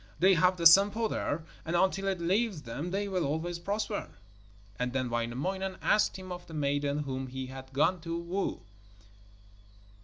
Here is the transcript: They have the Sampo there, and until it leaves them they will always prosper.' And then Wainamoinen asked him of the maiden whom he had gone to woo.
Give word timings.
They 0.17 0.33
have 0.33 0.57
the 0.57 0.65
Sampo 0.65 1.07
there, 1.07 1.43
and 1.63 1.75
until 1.75 2.07
it 2.07 2.19
leaves 2.19 2.63
them 2.63 2.89
they 2.89 3.07
will 3.07 3.23
always 3.23 3.59
prosper.' 3.59 4.09
And 4.79 4.93
then 4.93 5.11
Wainamoinen 5.11 5.77
asked 5.79 6.17
him 6.17 6.31
of 6.31 6.47
the 6.47 6.55
maiden 6.55 7.03
whom 7.03 7.27
he 7.27 7.45
had 7.45 7.71
gone 7.71 8.01
to 8.01 8.17
woo. 8.17 8.61